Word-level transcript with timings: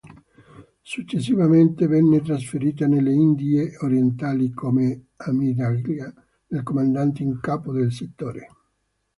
Successivamente, 0.81 1.85
venne 1.85 2.21
trasferita 2.23 2.87
nelle 2.87 3.13
Indie 3.13 3.77
Orientali 3.81 4.49
come 4.49 5.09
ammiraglia 5.17 6.11
del 6.47 6.63
Comandante 6.63 7.21
in 7.21 7.39
Capo 7.39 7.71
del 7.71 7.91
settore. 7.91 8.47